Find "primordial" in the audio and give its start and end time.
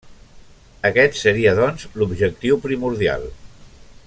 2.67-3.33